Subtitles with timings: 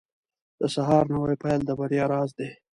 [0.59, 2.49] •د سهار نوی پیل د بریا راز دی.